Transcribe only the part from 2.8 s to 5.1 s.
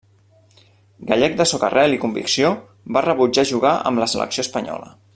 va rebutjar jugar amb la selecció espanyola.